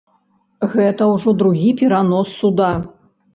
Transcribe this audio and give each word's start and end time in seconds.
Гэта 0.71 1.09
ўжо 1.11 1.33
другі 1.41 1.67
перанос 1.83 2.33
суда. 2.41 2.73